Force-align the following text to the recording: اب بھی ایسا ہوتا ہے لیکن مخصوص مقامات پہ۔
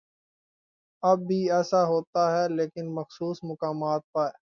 اب 1.03 1.19
بھی 1.27 1.39
ایسا 1.51 1.83
ہوتا 1.85 2.23
ہے 2.31 2.47
لیکن 2.49 2.93
مخصوص 2.95 3.43
مقامات 3.43 4.01
پہ۔ 4.13 4.27